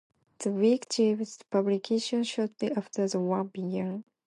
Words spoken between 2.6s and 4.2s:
after the war began.